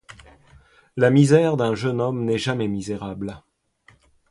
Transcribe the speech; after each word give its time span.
La 0.97 1.11
misère 1.11 1.57
d'un 1.57 1.75
jeune 1.75 2.01
homme 2.01 2.25
n'est 2.25 2.39
jamais 2.39 2.67
misérable. 2.67 3.39